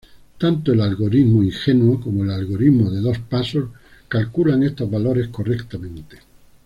Tanto 0.39 0.71
el 0.73 0.81
algoritmo 0.81 1.43
"ingenuo" 1.43 2.01
como 2.01 2.23
el 2.23 2.31
algoritmo 2.31 2.89
de 2.89 3.01
dos 3.01 3.19
pasos 3.19 3.69
calculan 4.07 4.63
estos 4.63 4.89
valores 4.89 5.27
correctamente. 5.27 6.17